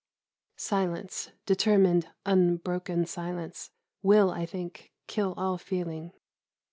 Silence, 0.55 1.29
determined, 1.45 2.07
unbroken 2.25 3.05
silence, 3.05 3.69
will, 4.01 4.31
I 4.31 4.47
think, 4.47 4.91
kill 5.05 5.35
all 5.37 5.59
feeling. 5.59 6.11